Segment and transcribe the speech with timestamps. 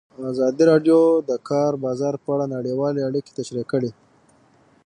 [0.31, 3.91] ازادي راډیو د د کار بازار په اړه نړیوالې اړیکې تشریح کړي.